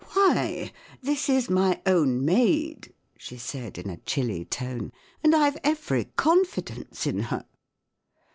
"Why, 0.15 0.71
this 1.03 1.29
is 1.29 1.47
my 1.47 1.79
own 1.85 2.25
maid," 2.25 2.91
she 3.19 3.37
said, 3.37 3.77
in 3.77 3.87
a 3.87 3.97
chilly 3.97 4.45
tone, 4.45 4.91
"and 5.23 5.35
I've 5.35 5.57
every 5.63 6.05
con¬ 6.05 6.43
fidence 6.43 7.05
in 7.05 7.19
her." 7.19 7.45